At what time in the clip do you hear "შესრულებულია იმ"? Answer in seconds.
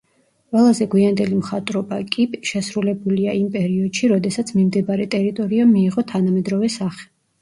2.51-3.45